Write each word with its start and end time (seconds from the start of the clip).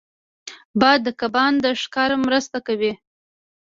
باد 0.81 0.99
د 1.05 1.07
کبان 1.21 1.53
د 1.63 1.65
ښکار 1.81 2.11
مرسته 2.25 2.57
کوي 2.67 2.93